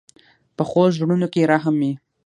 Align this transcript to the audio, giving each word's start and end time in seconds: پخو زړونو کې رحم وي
پخو 0.57 0.81
زړونو 0.95 1.27
کې 1.33 1.49
رحم 1.51 1.75
وي 1.81 1.93